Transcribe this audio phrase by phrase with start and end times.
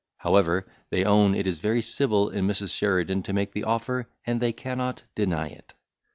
[0.17, 2.75] However, they own it is very civil in Mrs.
[2.75, 5.75] Sheridan to make the offer; and they cannot deny it.